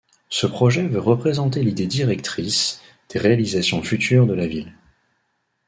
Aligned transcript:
Ce 0.29 0.47
projet 0.47 0.87
veut 0.87 0.99
représenter 0.99 1.61
l'idée 1.63 1.85
directrice 1.85 2.81
des 3.09 3.19
réalisations 3.19 3.83
futures 3.83 4.25
de 4.25 4.33
la 4.33 4.47
ville. 4.47 4.73